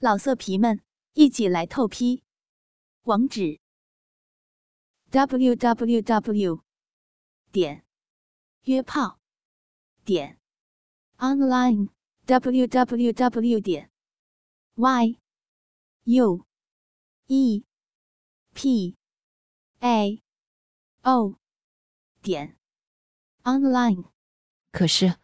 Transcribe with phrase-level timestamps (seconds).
[0.00, 0.80] 老色皮们，
[1.14, 2.22] 一起来透批！
[3.02, 3.58] 网址
[5.10, 6.62] ：w w w
[7.50, 7.84] 点
[8.62, 9.18] 约炮
[10.04, 10.38] 点
[11.16, 11.88] online
[12.26, 13.90] w w w 点
[14.76, 15.18] y
[16.04, 16.46] u
[17.26, 17.64] e
[18.54, 18.96] p
[19.80, 20.22] a
[21.02, 21.40] o
[22.22, 22.56] 点
[23.42, 24.04] online。
[24.70, 25.16] 可是，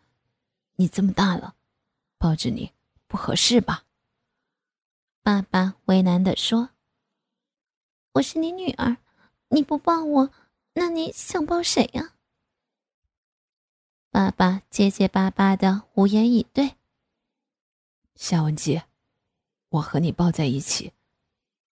[0.74, 1.54] 你这么大了，
[2.18, 2.72] 抱着你
[3.06, 3.83] 不合适吧？
[5.24, 6.68] 爸爸为难地说
[8.12, 8.98] ：“我是你女儿，
[9.48, 10.30] 你不抱我，
[10.74, 12.12] 那你想抱谁呀？”
[14.12, 16.76] 爸爸结结巴巴的无言以对。
[18.14, 18.82] 夏文姬，
[19.70, 20.92] 我和你抱在一起，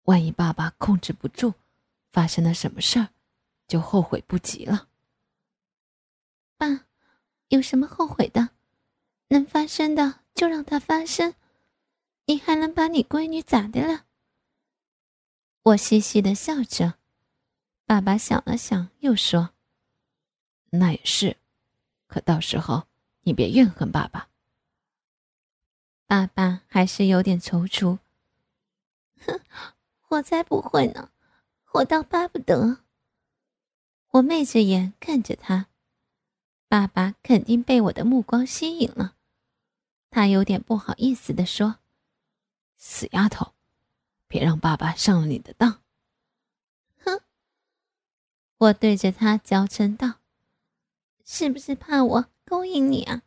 [0.04, 1.54] 万一爸爸控制不住，
[2.12, 3.08] 发生了什么事儿，
[3.66, 4.86] 就后悔不及了。
[6.56, 6.86] 爸，
[7.48, 8.50] 有什么后悔的？
[9.26, 11.34] 能发生的就让它发生。
[12.30, 14.06] 你还能把你闺女咋的了？
[15.62, 16.94] 我嘻嘻的笑着。
[17.84, 19.50] 爸爸想了想，又说
[20.70, 21.38] ：“那也是，
[22.06, 22.86] 可到时候
[23.22, 24.28] 你别怨恨爸爸。”
[26.06, 27.98] 爸爸还是有点踌躇。
[29.26, 29.40] 哼，
[30.10, 31.10] 我才不会呢，
[31.72, 32.78] 我倒巴不得。
[34.10, 35.66] 我媚着眼看着他，
[36.68, 39.16] 爸爸肯定被我的目光吸引了。
[40.10, 41.78] 他有点不好意思的说。
[43.00, 43.54] 死丫头，
[44.28, 45.80] 别让爸爸上了你的当！
[47.02, 47.22] 哼！
[48.58, 50.16] 我对着他娇嗔道
[51.24, 53.22] ：“是不是怕我勾引你啊？”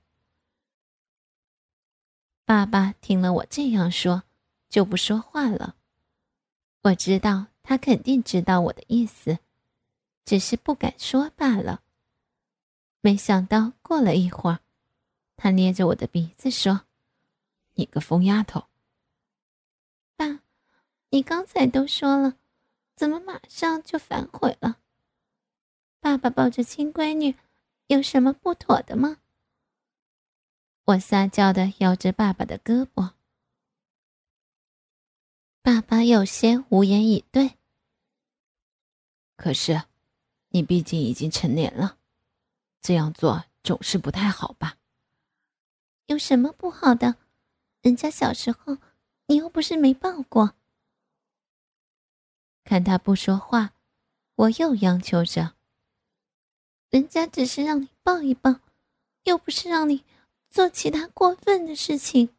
[2.45, 4.21] 爸爸听了我这样说，
[4.69, 5.75] 就不说话了。
[6.83, 9.39] 我知道他肯定知道我的意思，
[10.23, 11.81] 只是不敢说罢了。
[13.01, 14.59] 没想到过了一会儿，
[15.35, 16.81] 他捏着我的鼻子说
[17.73, 18.66] ：“你个疯丫头！”
[21.14, 22.39] 你刚才都说了，
[22.95, 24.80] 怎么马上就反悔了？
[26.00, 27.36] 爸爸抱着亲闺女，
[27.85, 29.19] 有什么不妥的吗？
[30.85, 33.12] 我撒娇的摇着爸爸的胳膊，
[35.62, 37.59] 爸爸有些无言以对。
[39.38, 39.84] 可是，
[40.50, 42.00] 你毕竟已经成年了，
[42.81, 44.80] 这样做总是不太好吧？
[46.07, 47.18] 有什么不好的？
[47.84, 48.80] 人家小时候。
[49.28, 50.53] 你又不是没抱过。
[52.63, 53.74] 看他不说话，
[54.35, 55.56] 我又央求着
[56.90, 58.59] ：“人家只是让你抱一抱，
[59.24, 60.03] 又不是让你
[60.50, 62.35] 做其他过分的事情。”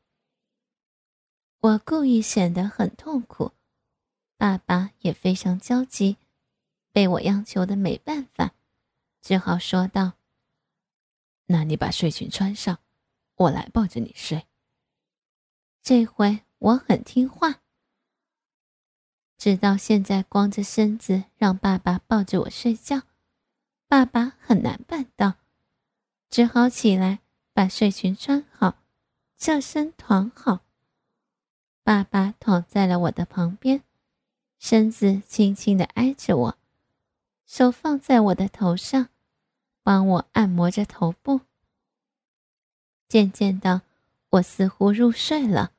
[1.61, 3.53] 我故意显得很痛苦，
[4.37, 6.17] 爸爸也非常焦急，
[6.93, 8.55] 被我央求的没办法，
[9.23, 10.15] 只好说道
[11.47, 12.79] ：“那你把睡裙穿上，
[13.37, 14.47] 我来抱着你睡。”
[15.83, 16.45] 这回。
[16.65, 17.61] 我很听话，
[19.37, 23.03] 直到现在光着身子让爸爸抱着我睡觉，
[23.89, 25.35] 爸爸很难办到，
[26.31, 27.21] 只好起来
[27.53, 28.79] 把睡裙穿好，
[29.37, 30.61] 侧身躺好。
[31.83, 33.83] 爸爸躺在了我的旁边，
[34.59, 36.59] 身子轻轻的挨着我，
[37.47, 39.09] 手放在我的头上，
[39.83, 41.43] 帮我按摩着头部。
[43.07, 43.83] 渐渐的，
[44.31, 45.73] 我似乎入睡了。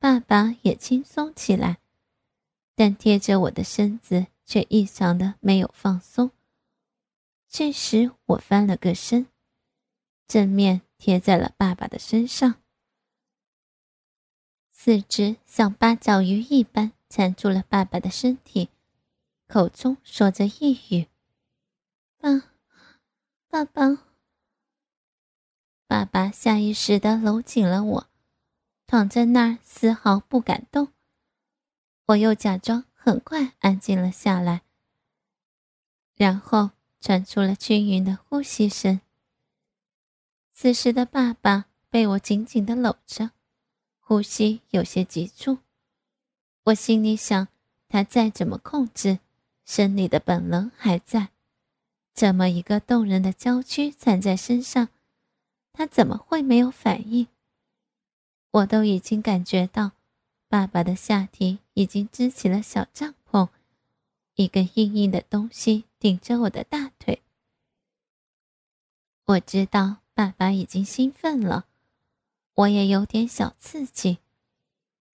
[0.00, 1.78] 爸爸也轻松起来，
[2.80, 6.30] 但贴着我的身子却异常的没有放松。
[7.46, 9.26] 这时我翻了个身，
[10.26, 12.54] 正面贴在了爸爸的身上，
[14.72, 18.70] 四肢像八爪鱼一般缠住了爸爸的身体，
[19.46, 21.06] 口中说着呓语
[22.16, 22.30] ：“爸，
[23.50, 24.06] 爸爸。”
[25.86, 28.06] 爸爸下意识的搂紧了我。
[28.86, 30.90] 躺在那儿，丝毫不敢动。
[32.10, 34.62] 我又假装很快安静了下来，
[36.16, 39.00] 然后传出了均匀的呼吸声。
[40.52, 43.30] 此时的爸爸被我紧紧的搂着，
[44.00, 45.58] 呼吸有些急促。
[46.64, 47.46] 我心里想，
[47.88, 49.20] 他再怎么控制，
[49.64, 51.28] 生理的本能还在。
[52.12, 54.88] 这么一个动人的娇躯缠在身上，
[55.72, 57.28] 他怎么会没有反应？
[58.50, 59.92] 我都已经感觉到，
[60.50, 63.50] 爸爸的下体已经支起了小帐篷，
[64.34, 67.22] 一个硬硬的东西顶着我的大腿。
[69.26, 71.66] 我知道爸爸已经兴奋了，
[72.54, 74.18] 我也有点小刺激。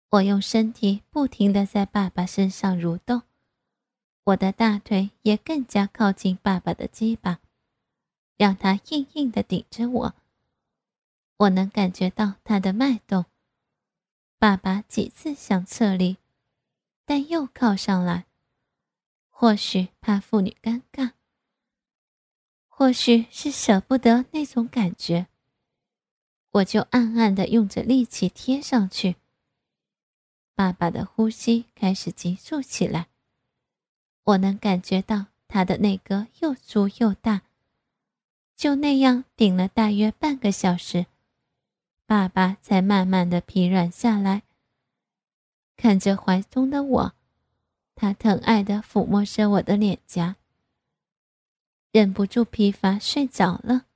[0.09, 3.23] 我用身体不停地在爸爸身上蠕动，
[4.25, 7.39] 我的大腿也更加靠近爸爸的鸡巴，
[8.37, 10.15] 让他硬硬地顶着我。
[11.37, 13.27] 我能感觉到他的脉动，
[14.41, 16.17] 爸爸几次想撤离，
[17.05, 18.25] 但又靠上来。
[19.29, 21.13] 或许怕父女尴尬，
[22.67, 25.27] 或许是舍不得那种感觉，
[26.53, 29.17] 我就暗暗的用着力气贴上去。
[30.55, 33.09] 爸爸的呼吸开始急促起来，
[34.25, 37.43] 我能感觉到他的那个又粗又大。
[38.57, 41.05] 就那样顶了大约半个小时，
[42.11, 44.43] 爸爸才慢慢的疲软下来。
[45.77, 47.15] 看着怀中的我，
[47.95, 50.35] 他疼爱的抚摸着我的脸颊，
[51.93, 53.87] 忍不住疲乏睡着了。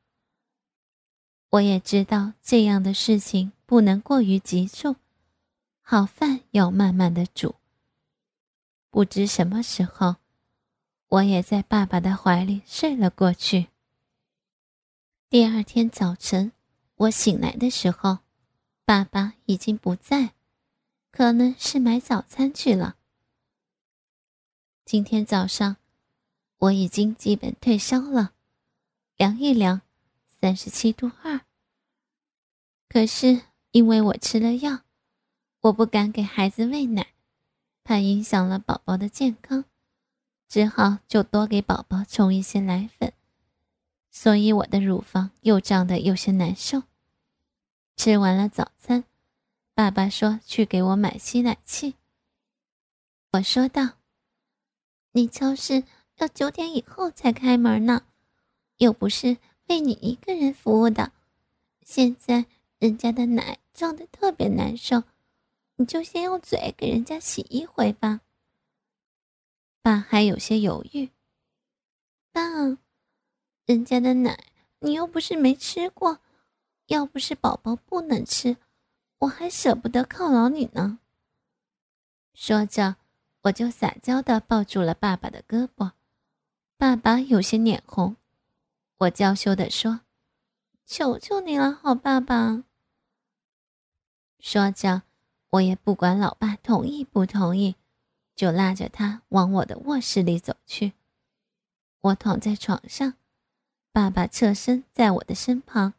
[1.50, 4.94] 我也知道这样的事情不能过于急促，
[5.80, 7.56] 好饭要慢慢的煮。
[8.90, 10.14] 不知什么时候，
[11.08, 13.66] 我也在爸爸的怀里睡了过去。
[15.28, 16.52] 第二天早晨，
[16.96, 18.18] 我醒来的时候，
[18.84, 20.34] 爸爸已经不在，
[21.10, 22.96] 可能是买早餐去了。
[24.84, 25.76] 今天早上，
[26.58, 28.34] 我已经基本退烧了，
[29.16, 29.80] 量一量，
[30.40, 31.40] 三十七度二。
[32.88, 33.42] 可是
[33.72, 34.82] 因为我吃了药，
[35.62, 37.08] 我不敢给孩子喂奶，
[37.82, 39.64] 怕影响了宝宝的健康，
[40.48, 43.12] 只好就多给宝宝冲一些奶粉。
[44.16, 46.84] 所以我的乳房又胀得有些难受。
[47.96, 49.02] 吃完了早餐，
[49.74, 51.96] 爸爸说去给我买吸奶器。
[53.32, 53.98] 我说道
[55.10, 55.82] ：“你超市
[56.18, 58.06] 要九点以后才开门呢，
[58.76, 61.10] 又不是为你一个人服务的。
[61.84, 62.46] 现在
[62.78, 65.02] 人家的奶胀得特别难受，
[65.74, 68.20] 你就先用嘴给人家洗一回吧。”
[69.82, 71.10] 爸还有些犹豫。
[72.30, 72.78] 爸。
[73.66, 74.38] 人家的奶，
[74.80, 76.18] 你又不是没吃过。
[76.88, 78.58] 要不是宝宝不能吃，
[79.20, 80.98] 我还舍不得犒劳你呢。
[82.34, 82.96] 说着，
[83.42, 85.92] 我就撒娇的抱住了爸爸的胳膊。
[86.76, 88.16] 爸爸有些脸红，
[88.98, 90.00] 我娇羞的说
[90.84, 92.64] ：“求求你了，好爸爸。”
[94.38, 95.04] 说着，
[95.48, 97.76] 我也不管老爸同意不同意，
[98.36, 100.92] 就拉着他往我的卧室里走去。
[102.02, 103.14] 我躺在床上。
[103.94, 105.94] 爸爸侧身在我的身旁，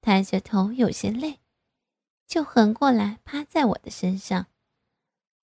[0.00, 1.38] 抬着头有些累，
[2.26, 4.48] 就横过来趴在我的身上，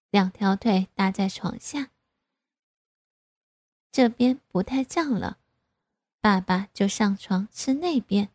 [0.10, 1.92] 两条腿搭在床下。
[3.90, 5.38] 这边不太胀了，
[6.20, 8.28] 爸爸就上床吃那边。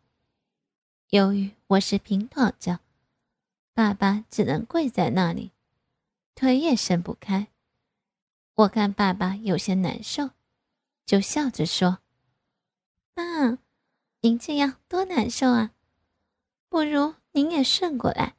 [1.09, 2.79] 由于我是平躺着，
[3.75, 5.51] 爸爸只能跪在那里，
[6.33, 7.49] 腿也伸不开。
[8.55, 10.31] 我看爸爸有些难受，
[11.05, 11.99] 就笑着说。
[13.17, 13.57] 妈，
[14.21, 15.73] 您这样多难受啊！
[16.69, 18.35] 不如您也顺过来，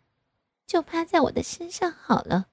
[0.69, 2.49] 就趴在我的身上好了。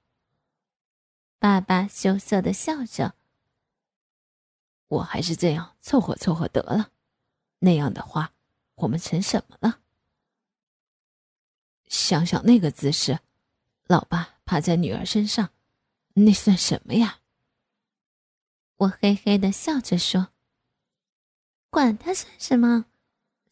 [1.37, 3.13] 爸爸羞涩的笑着。
[4.87, 6.91] 我还是这样凑合凑合得了，
[7.59, 8.33] 那样的话，
[8.73, 9.81] 我们成什么了？
[11.85, 13.19] 想想那个姿势，
[13.85, 15.51] 老爸趴在女儿身上，
[16.15, 17.19] 那算什么呀？
[18.77, 20.29] 我嘿嘿的笑着说。
[21.75, 22.85] 管他算什么，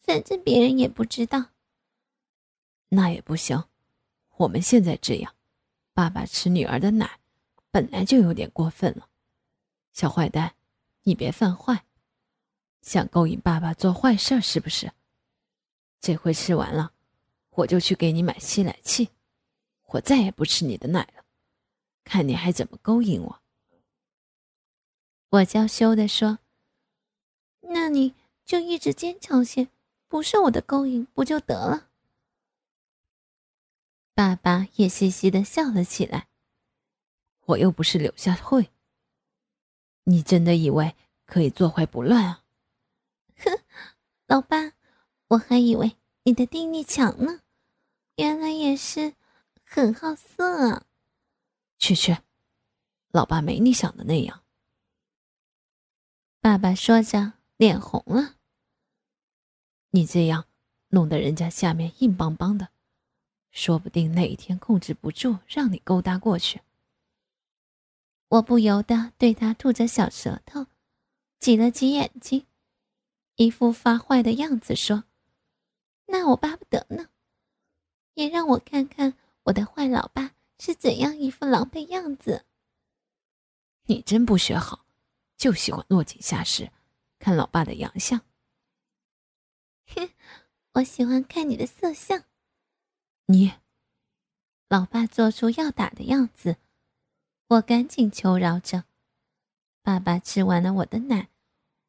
[0.00, 1.50] 反正别人也不知道。
[2.88, 3.64] 那也不行，
[4.36, 5.34] 我们现在这样，
[5.92, 7.20] 爸爸吃女儿的奶，
[7.70, 9.10] 本来就有点过分了。
[9.92, 10.54] 小坏蛋，
[11.02, 11.84] 你别犯坏，
[12.80, 14.90] 想勾引爸爸做坏事是不是？
[16.00, 16.94] 这回吃完了，
[17.50, 19.10] 我就去给你买吸奶器，
[19.88, 21.26] 我再也不吃你的奶了，
[22.04, 23.42] 看你还怎么勾引我。
[25.28, 26.38] 我娇羞的说。
[27.68, 29.68] 那你就一直坚强些，
[30.08, 31.90] 不受我的勾引不就得了？
[34.14, 36.28] 爸爸也嘻嘻的笑了起来。
[37.46, 38.70] 我又不是柳下惠，
[40.04, 40.94] 你真的以为
[41.26, 42.44] 可以坐怀不乱啊？
[43.36, 43.58] 哼，
[44.26, 44.72] 老爸，
[45.28, 47.40] 我还以为你的定力强呢，
[48.16, 49.14] 原来也是
[49.62, 50.86] 很好色啊！
[51.78, 52.16] 去去，
[53.08, 54.42] 老爸没你想的那样。
[56.40, 57.34] 爸爸说着。
[57.56, 58.34] 脸红了，
[59.90, 60.46] 你这样
[60.88, 62.68] 弄得人家下面硬邦邦的，
[63.52, 66.60] 说不定哪一天控制不住让你勾搭过去。
[68.28, 70.66] 我不由得对他吐着小舌头，
[71.38, 72.46] 挤了挤眼睛，
[73.36, 75.04] 一副发坏的样子，说
[76.06, 77.08] ：“那我巴不得呢，
[78.14, 82.44] 也让我看看我的坏老爸是怎样一副狼狈样子。”
[83.86, 84.84] 你真不学好，
[85.36, 86.72] 就喜欢落井下石。
[87.24, 88.20] 看老爸的洋相，
[89.96, 90.10] 哼，
[90.74, 92.24] 我喜欢看你的色相。
[93.24, 93.54] 你，
[94.68, 96.58] 老爸做出要打的样子，
[97.48, 98.84] 我赶紧求饶着。
[99.80, 101.30] 爸爸吃完了我的奶，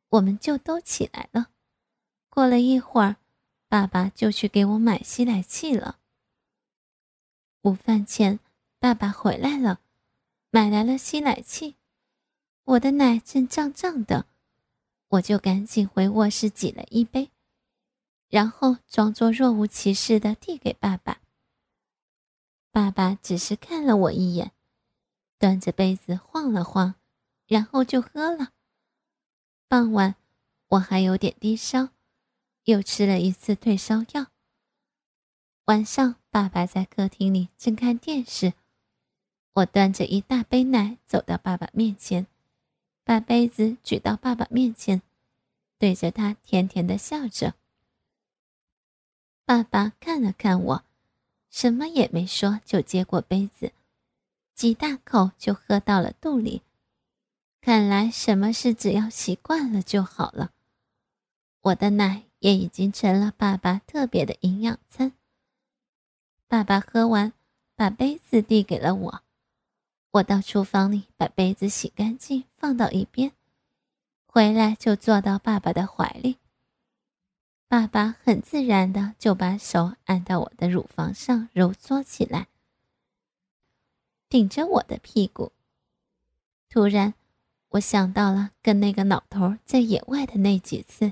[0.08, 1.52] 我们就都起来了。
[2.30, 3.18] 过了一会儿，
[3.68, 6.00] 爸爸就去给我买吸奶器了。
[7.64, 8.40] 午饭前，
[8.80, 9.82] 爸爸回来了，
[10.50, 11.76] 买来了吸奶器。
[12.64, 14.28] 我的奶正胀胀的，
[15.16, 17.30] 我就赶紧回卧室挤了一杯，
[18.28, 21.22] 然后装作若无其事的递给爸爸。
[22.72, 24.52] 爸爸只是看了我一眼，
[25.40, 26.96] 端着杯子晃了晃，
[27.48, 28.52] 然后就喝了。
[29.70, 30.16] 傍晚，
[30.68, 31.90] 我还有点低烧，
[32.66, 34.28] 又吃了一次退烧药。
[35.66, 38.54] 晚上，爸爸在客厅里正看电视，
[39.54, 42.28] 我端着一大杯奶走到爸爸面前，
[43.06, 45.02] 把杯子举到爸爸面前，
[45.78, 47.54] 对着他甜甜的笑着。
[49.46, 50.84] 爸爸看了看我。
[51.52, 53.72] 什么也没说，就接过杯子，
[54.56, 56.64] 几大口就喝到了肚里。
[57.62, 60.52] 看来什么事只要习惯了就好了。
[61.62, 65.14] 我的奶也已经成了爸爸特别的营养餐。
[66.48, 67.32] 爸爸喝完，
[67.76, 69.25] 把杯子递给了我。
[70.16, 73.34] 我到厨房里把杯子洗干净，放到一边，
[74.26, 76.38] 回来就坐到爸爸的怀里。
[77.68, 82.48] 爸爸很自然的就把手按到我的乳房上揉搓起来，
[84.30, 85.52] 顶着我的屁股。
[86.70, 87.14] 突然，
[87.72, 91.12] 我想到了跟那个老头在野外的那几次，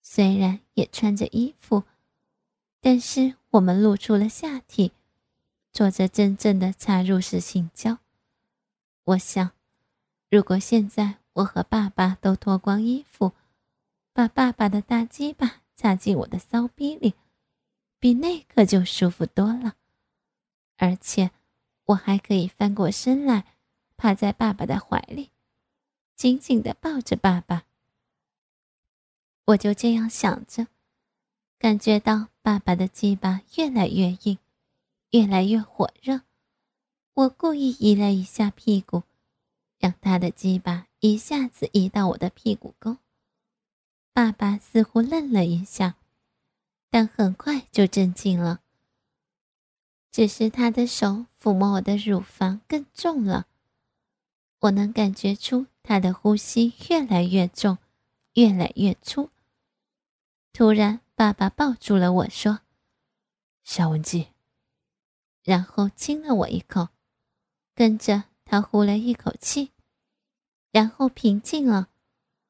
[0.00, 1.82] 虽然也穿着衣服，
[2.80, 4.92] 但是我们露出了下体，
[5.76, 7.98] 做着真正的插入式性交。
[9.04, 9.50] 我想，
[10.30, 13.32] 如果现在我和爸爸都脱光衣服。
[14.14, 17.12] 把爸爸的大鸡巴插进我的骚逼里，
[17.98, 19.74] 比那可就舒服多了。
[20.78, 21.30] 而且，
[21.84, 23.44] 我还可以翻过身来，
[23.98, 25.30] 趴在爸爸的怀里，
[26.14, 27.64] 紧紧的抱着爸爸。
[29.44, 30.68] 我就这样想着，
[31.58, 34.38] 感觉到爸爸的鸡巴越来越硬，
[35.10, 36.22] 越来越火热。
[37.14, 39.04] 我故意移了一下屁股，
[39.78, 42.98] 让他的鸡巴一下子移到我的屁股沟。
[44.12, 45.96] 爸爸似乎愣了一下，
[46.90, 48.60] 但很快就镇静了。
[50.10, 53.46] 只是他的手抚摸我的乳房更重了，
[54.60, 57.78] 我能感觉出他的呼吸越来越重，
[58.34, 59.30] 越来越粗。
[60.52, 62.60] 突然，爸爸抱住了我说
[63.64, 64.28] ：“夏文姬。”
[65.46, 66.88] 然后亲了我一口，
[67.72, 69.70] 跟着他呼了一口气，
[70.72, 71.88] 然后平静了，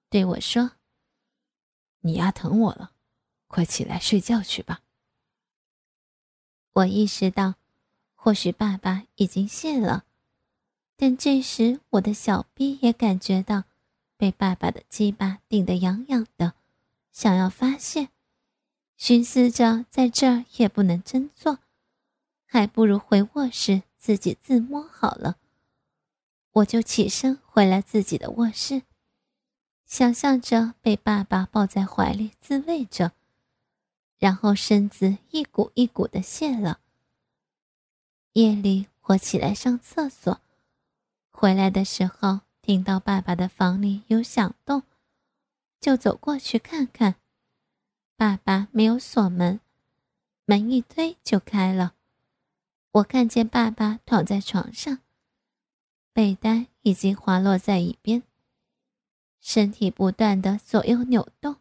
[0.08, 0.72] 对我说。
[2.00, 2.92] 你丫疼我了，
[3.48, 4.80] 快起来睡觉去吧。
[6.72, 7.56] 我意识到，
[8.14, 10.06] 或许爸爸已经谢了，
[10.96, 13.64] 但这时我的小臂也感觉到
[14.16, 16.54] 被爸爸的鸡巴顶得痒痒的，
[17.12, 18.08] 想要发泄。
[18.96, 21.58] 寻思着在这儿也不能真做，
[22.56, 25.36] 还不如回卧室自己自摸好了。
[26.52, 28.80] 我就起身回了自己的卧室。
[29.84, 33.12] 想象着被爸爸抱在怀里自慰着，
[34.18, 36.80] 然后身子一股一股的泄了。
[38.32, 40.40] 夜里我起来上厕所，
[41.30, 44.82] 回来的时候听到爸爸的房里有响动，
[45.78, 47.16] 就走过去看看。
[48.16, 49.60] 爸爸没有锁门，
[50.46, 51.92] 门一推就开了。
[52.96, 55.00] 我看见爸爸躺在床上，
[56.14, 58.22] 被单已经滑落在一边。
[59.38, 61.56] 身体不断的左右扭动，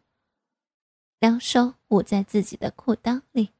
[1.18, 3.50] 两手捂在自己的裤裆里，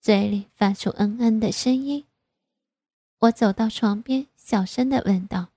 [0.00, 2.06] 嘴里发出嗯嗯的声音。
[3.18, 5.48] 我走到床边，小声的问道：“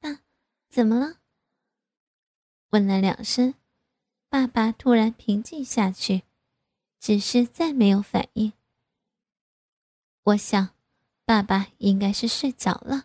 [0.00, 0.20] 爸，
[0.68, 1.16] 怎么了？”
[2.70, 3.54] 问了两声，
[4.28, 6.24] 爸爸突然平静下去，
[7.00, 8.52] 只是再没有反应。
[10.24, 10.70] 我想，
[11.24, 13.04] 爸爸应该是睡着了，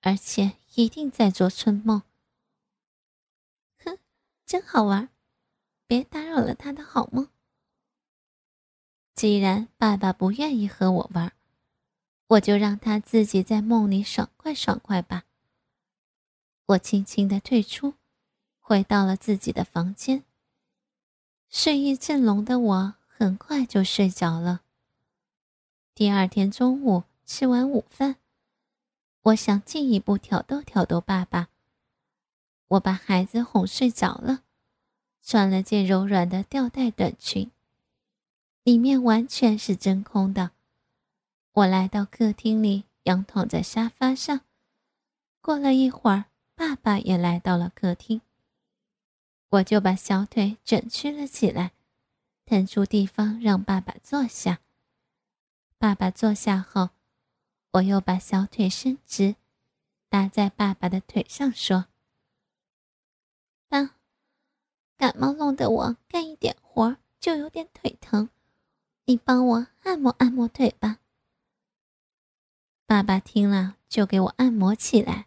[0.00, 0.56] 而且。
[0.76, 2.02] 一定在做春梦。
[3.84, 3.96] 哼，
[4.44, 5.08] 真好玩，
[5.86, 7.28] 别打扰了他的好梦。
[9.14, 11.32] 既然爸爸不愿意和我玩，
[12.26, 15.26] 我就让他自己在梦里爽快爽快吧。
[16.66, 17.94] 我轻轻的退出，
[18.58, 20.24] 回到了自己的房间。
[21.48, 24.63] 睡意正浓的我很快就睡着了。
[25.96, 28.16] 第二天中午吃完午饭。
[29.22, 31.50] 我想进一步挑逗挑逗爸爸。
[32.66, 34.42] 我把孩子哄睡着了，
[35.22, 37.48] 穿了件柔软的吊带短裙，
[38.64, 40.50] 里面完全是真空的。
[41.52, 44.40] 我来到客厅里，仰躺在沙发上。
[45.40, 46.24] 过了一会儿，
[46.56, 48.20] 爸爸也来到了客厅。
[49.50, 51.70] 我就把小腿卷曲了起来，
[52.44, 54.58] 腾出地方让爸爸坐下。
[55.78, 56.90] 爸爸坐下后，
[57.72, 59.36] 我又把小腿伸直，
[60.08, 61.86] 搭在爸爸的腿上，说
[63.68, 63.96] ：“爸，
[64.96, 68.30] 感冒弄得我干一点活就有点腿疼，
[69.04, 71.00] 你帮我按摩按摩腿吧。”
[72.86, 75.26] 爸爸听了，就给我按摩起来，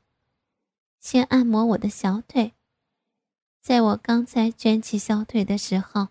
[1.00, 2.54] 先按摩我的小腿。
[3.62, 6.08] 在我刚才卷起小腿的时候，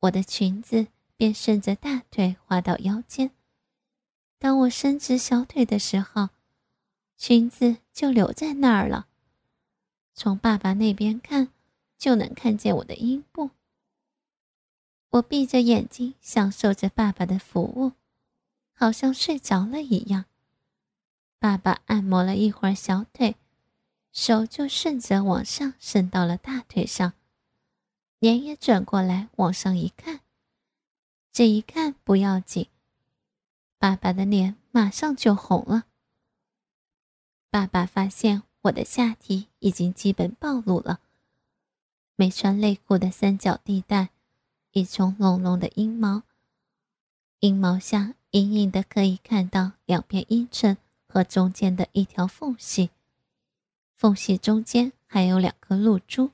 [0.00, 3.30] 我的裙子便顺着大腿滑到腰间。
[4.44, 6.28] 当我伸直小腿的时候，
[7.16, 9.06] 裙子就留在那儿了。
[10.12, 11.48] 从爸爸那边看，
[11.96, 13.52] 就能看见我的阴部。
[15.08, 17.92] 我闭着眼睛享受着爸爸的服务，
[18.74, 20.26] 好像睡着了一样。
[21.38, 23.36] 爸爸按摩了一会儿小腿。
[24.12, 27.14] 手就顺着往上伸到了大腿上，
[28.18, 30.20] 脸也转过来往上一看。
[31.32, 32.68] 这一看不要紧，
[33.84, 35.84] 爸爸的脸马上就红了。
[37.50, 41.00] 爸爸发现我的下体已经基本暴露了，
[42.16, 44.08] 没穿内裤的三角地带，
[44.72, 46.22] 一丛浓浓的阴毛，
[47.40, 52.88] 阴毛下隐隐的可以看到两片阴唇和中间的一条缝隙。
[53.94, 56.30] 缝隙中间还有两颗露珠，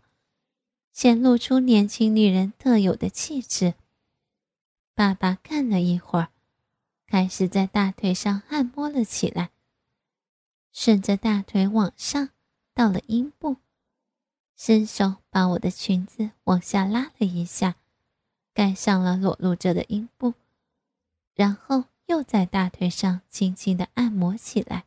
[0.93, 3.75] 显露出年轻女人特有的气质。
[4.95, 6.29] 爸爸看了一会儿，
[7.11, 9.51] 开始在大腿上按摩了起来，
[10.71, 12.29] 顺着大腿往上
[12.73, 13.57] 到了阴部，
[14.55, 17.75] 伸手把我的裙子往下拉了一下，
[18.55, 20.35] 盖上了裸露着的阴部，
[21.35, 24.85] 然后又在大腿上轻轻的按摩起来。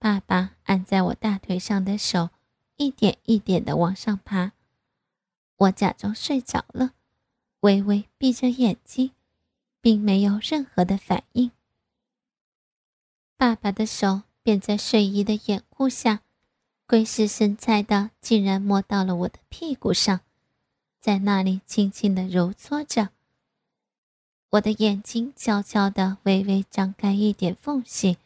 [0.00, 2.30] 爸爸按在我大腿上的手，
[2.74, 4.50] 一点一点的往上爬。
[5.56, 6.94] 我假装睡着了，
[7.60, 9.12] 微微闭着眼睛，
[9.84, 11.50] 并没有任何的反应。
[13.36, 16.22] 爸爸的手便在睡衣的掩护下，
[16.86, 20.22] 鬼使神差的竟然摸到了我的屁股上，
[21.02, 23.10] 在那里轻轻的揉搓着。
[24.52, 28.16] 我的眼睛悄悄的微微张开一点缝隙。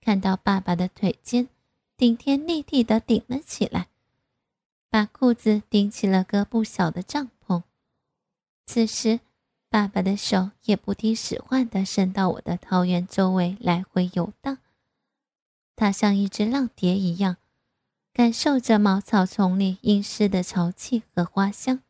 [0.00, 1.48] 看到爸爸的腿尖
[1.96, 3.88] 顶天立地的顶了起来，
[4.88, 7.64] 把裤子顶起了个不小的帐篷。
[8.66, 9.18] 此时，
[9.74, 14.58] 爸爸的手也不听使唤的伸到我的桃园周围来回游荡，
[15.74, 17.38] 他像一只浪蝶一样，
[18.12, 21.80] 感受着茅草丛里阴湿的潮气和花香。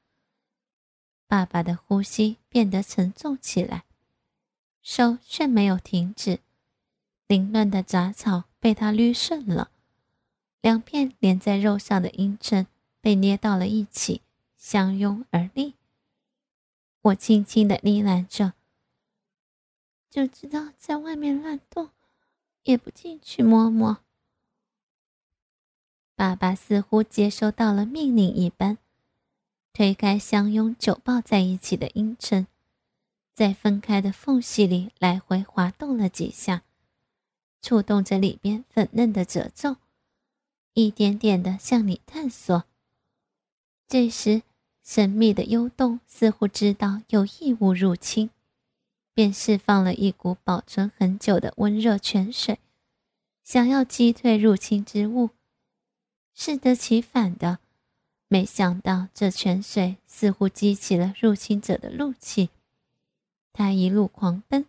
[1.29, 3.85] 爸爸的呼吸变得沉重起来，
[4.81, 6.39] 手却没有停止。
[7.27, 9.71] 凌乱的杂草被他捋顺了，
[10.63, 12.67] 两片连在肉上的阴唇
[13.03, 14.23] 被捏到了一起，
[14.57, 15.75] 相拥而立。
[17.05, 18.55] 我轻轻的呢喃着，
[20.09, 21.91] 就知道在外面乱动，
[22.63, 23.99] 也不进去摸摸。
[26.15, 28.79] 爸爸似乎接收到了命令一般，
[29.75, 32.47] 推开相拥久抱在一起的阴唇，
[33.35, 36.63] 在分开的缝隙里来回滑动了几下。
[37.61, 39.77] 触动着里边粉嫩的褶皱，
[40.73, 42.65] 一点点的向你探索。
[43.87, 44.43] 这时，
[44.85, 48.29] 神秘的幽洞似乎知道有异物入侵，
[49.15, 52.59] 便释放了一股保存很久的温热泉水，
[53.43, 55.31] 想要击退入侵之物。
[56.35, 57.61] 适得其反的，
[58.29, 62.51] 没想到这泉水似乎激起了入侵者的怒气，
[63.53, 64.67] 他一路狂奔，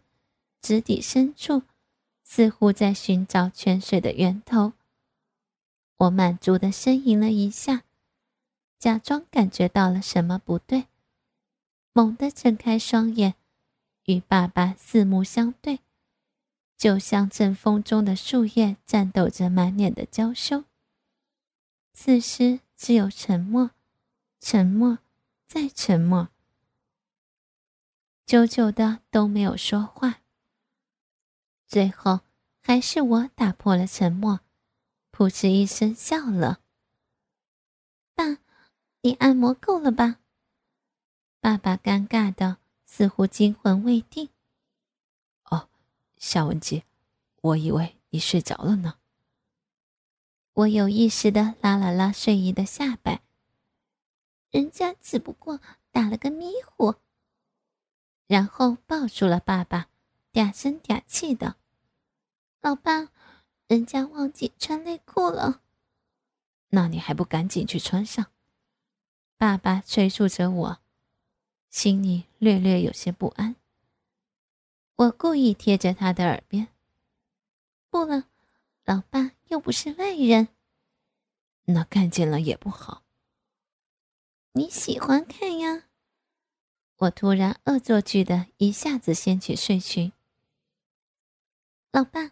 [0.61, 1.63] 直抵深处。
[2.27, 4.73] 似乎在寻找泉水的源头。
[5.97, 7.83] 我满足的呻吟了一下，
[8.77, 10.87] 假装感觉到了什么不对，
[11.93, 13.35] 猛地睁开双眼，
[14.05, 15.79] 与爸爸四目相对，
[16.77, 20.65] 就像阵风中的树叶颤抖着满脸的娇羞。
[21.93, 23.71] 此时只有沉默，
[24.39, 24.99] 沉默，
[25.47, 26.27] 再沉默，
[28.25, 30.19] 久久的都没有说话。
[31.65, 32.19] 最后，
[32.61, 34.41] 还是我打破了沉默，
[35.11, 36.59] 噗嗤一声笑了。
[38.13, 38.37] 爸，
[39.05, 40.17] 你按摩够了吧？
[41.39, 44.29] 爸爸尴尬的，似乎惊魂未定。
[45.43, 45.69] 哦，
[46.17, 46.85] 夏文姬，
[47.41, 48.97] 我以为你睡着了呢。
[50.53, 53.21] 我有意识的拉了拉睡衣的下摆。
[54.49, 55.59] 人家只不过
[55.91, 56.95] 打了个迷糊。
[58.25, 59.87] 然后抱住了爸爸。
[60.33, 61.57] 嗲声嗲气的
[62.59, 63.09] ：“老爸，
[63.67, 65.61] 人家忘记穿内裤了。”
[66.69, 68.25] 那你还不赶紧去穿上？
[69.45, 70.79] 爸爸催促着我，
[71.69, 73.55] 心里略略有些不安。
[74.95, 76.69] 我故意贴着他的耳边
[77.91, 78.23] ：“不了，
[78.85, 80.47] 老爸又不是外人，
[81.65, 83.03] 那看见了也不好。
[84.53, 85.83] 你喜欢看呀？”
[86.97, 90.11] 我突然恶作剧的一下子掀起睡裙。
[91.91, 92.31] 老爸，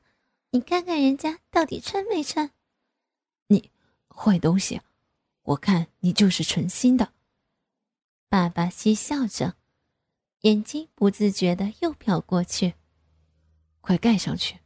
[0.49, 2.49] 你看看人家到底穿没穿？
[3.49, 3.69] 你。
[4.09, 4.81] 坏东西，
[5.43, 7.13] 我看你就是存心的。
[8.29, 9.55] 爸爸嬉笑着，
[10.41, 12.75] 眼睛不自觉的又瞟过去。
[13.81, 14.59] 快盖上去！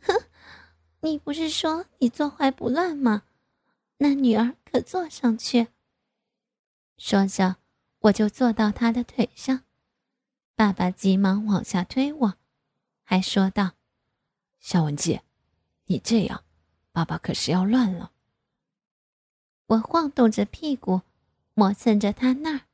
[0.00, 0.14] 哼，
[1.00, 3.24] 你不是说你坐怀不乱吗？
[3.98, 5.68] 那女儿可坐上去。
[6.96, 7.56] 说着，
[8.00, 9.64] 我就坐到他的腿上。
[10.56, 12.34] 爸爸急忙往下推我，
[13.02, 13.72] 还说道
[14.58, 15.20] ：“肖文姬，
[15.84, 16.44] 你这样，
[16.90, 18.12] 爸爸可是要乱了。”
[19.72, 21.00] 我晃动着屁股，
[21.54, 22.66] 磨蹭着他那儿。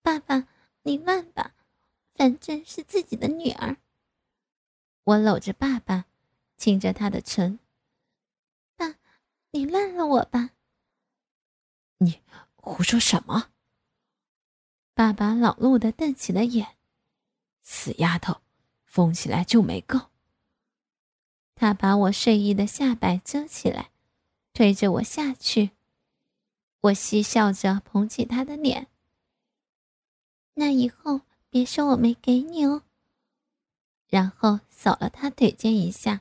[0.00, 0.46] 爸爸，
[0.82, 1.54] 你乱吧，
[2.14, 3.78] 反正是自己的女儿。
[5.02, 6.04] 我搂着爸爸，
[6.56, 7.58] 亲着他的唇。
[8.76, 8.94] 爸，
[9.50, 10.50] 你乱了我吧？
[11.98, 12.20] 你
[12.54, 13.50] 胡说什么？
[14.94, 16.76] 爸爸恼怒的瞪起了眼。
[17.62, 18.40] 死丫头，
[18.84, 20.10] 疯起来就没够。
[21.56, 23.90] 他把我睡衣的下摆遮起来，
[24.52, 25.70] 推着我下去。
[26.84, 28.88] 我嬉笑着捧起他的脸，
[30.52, 32.82] 那以后别说我没给你哦。
[34.06, 36.20] 然后扫了他腿间一下，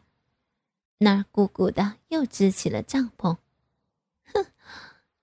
[1.00, 3.36] 那儿鼓鼓的又支起了帐篷。
[4.34, 4.46] 哼，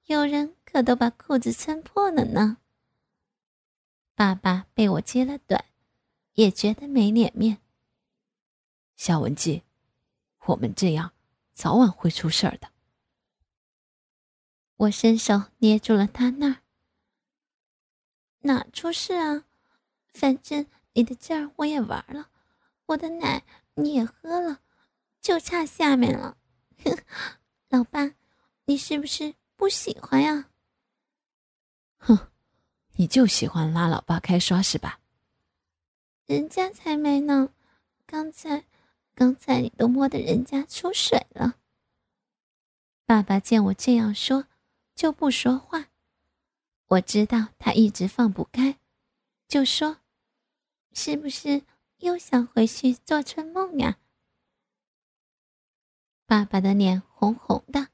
[0.05, 2.59] 有人可都把裤子撑破了呢。
[4.15, 5.65] 爸爸被我揭了短，
[6.35, 7.63] 也觉得没脸面。
[8.95, 9.63] 夏文姬，
[10.45, 11.11] 我们这样
[11.55, 12.71] 早晚会出事儿的。
[14.81, 16.57] 我伸手捏住了他那儿，
[18.41, 19.45] 哪出事啊？
[20.15, 22.31] 反正你的劲儿我也玩了，
[22.87, 24.61] 我的奶你也喝了，
[25.21, 26.39] 就差下面了。
[26.83, 26.97] 哼，
[27.69, 28.15] 老爸，
[28.65, 30.49] 你是不是不喜欢呀？
[31.99, 32.31] 哼，
[32.95, 34.99] 你就喜欢拉老爸开刷是吧？
[36.25, 37.53] 人家才没呢，
[38.07, 38.65] 刚才，
[39.15, 41.57] 刚才你都摸得人家出水了。
[43.05, 44.47] 爸爸见我这样说。
[45.01, 45.87] 就不说话，
[46.89, 48.79] 我知道他一直放不开，
[49.49, 49.97] 就说
[50.93, 51.63] ：“是不是
[52.01, 53.97] 又想回去做春梦呀？”
[56.29, 57.89] 爸爸的脸红红的，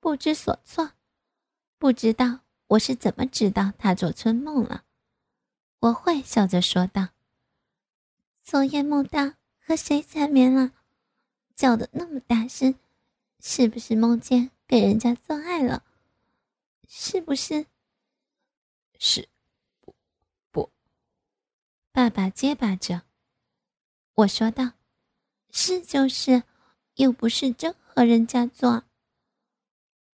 [0.00, 0.92] 不知所措，
[1.76, 4.86] 不知道我是怎么知道他做春梦了。
[5.80, 7.08] 我坏笑着说道
[8.42, 10.72] ：“昨夜梦到和谁缠绵了，
[11.54, 12.76] 叫的那么大声，
[13.40, 15.84] 是不是梦见给人家做爱了？”
[16.92, 17.66] 是不是？
[18.98, 19.28] 是，
[19.80, 19.94] 不，
[20.50, 20.72] 不。
[21.92, 23.02] 爸爸结巴着。
[24.14, 24.72] 我说道
[25.54, 26.42] ：“是就是，
[26.96, 28.82] 又不是真和人家做。”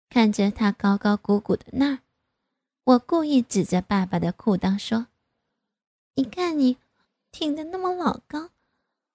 [0.09, 1.99] 看着他高高鼓鼓的那儿，
[2.83, 5.07] 我故意指着爸爸的裤裆说
[6.15, 6.77] ：“你看你，
[7.31, 8.49] 挺的那么老高，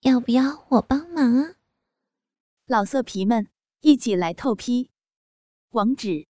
[0.00, 1.56] 要不要我帮忙啊？”
[2.64, 4.90] 老色皮们，一起来透批，
[5.72, 6.29] 网址。